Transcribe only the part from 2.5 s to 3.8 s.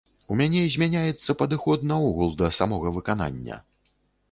самога выканання.